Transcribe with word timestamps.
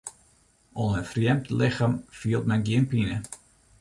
Oan 0.79 0.97
in 0.99 1.09
frjemd 1.11 1.45
lichem 1.59 1.93
fielt 2.19 2.45
men 2.49 2.65
gjin 2.67 2.85
pine. 2.91 3.17